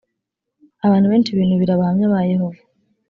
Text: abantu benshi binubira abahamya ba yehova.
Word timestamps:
abantu 0.85 1.07
benshi 1.11 1.35
binubira 1.37 1.71
abahamya 1.73 2.13
ba 2.13 2.19
yehova. 2.31 2.61